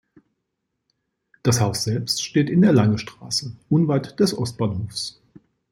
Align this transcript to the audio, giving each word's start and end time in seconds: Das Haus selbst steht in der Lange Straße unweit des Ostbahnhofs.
Das 1.43 1.61
Haus 1.61 1.83
selbst 1.83 2.23
steht 2.25 2.49
in 2.49 2.63
der 2.63 2.73
Lange 2.73 2.97
Straße 2.97 3.55
unweit 3.69 4.19
des 4.19 4.35
Ostbahnhofs. 4.35 5.21